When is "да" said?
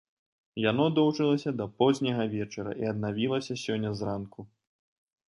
1.59-1.67